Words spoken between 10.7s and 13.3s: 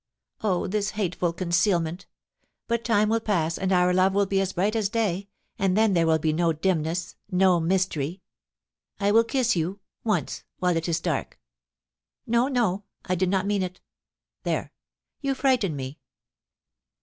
it is dark,,.. No, no! I did